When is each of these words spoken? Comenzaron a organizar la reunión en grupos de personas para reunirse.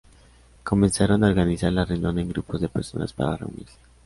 Comenzaron 0.63 1.23
a 1.23 1.27
organizar 1.27 1.71
la 1.71 1.85
reunión 1.85 2.17
en 2.17 2.29
grupos 2.29 2.59
de 2.59 2.67
personas 2.69 3.13
para 3.13 3.37
reunirse. 3.37 3.77